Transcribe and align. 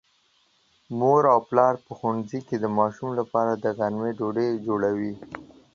مور 0.97 1.23
او 1.33 1.39
پلار 1.49 1.73
په 1.85 1.91
ښوونځي 1.97 2.39
کې 2.47 2.55
د 2.59 2.65
ماشوم 2.77 3.09
لپاره 3.19 3.51
د 3.55 3.65
غرمې 3.77 4.11
ډوډۍ 4.17 4.49
جوړوي. 4.65 5.13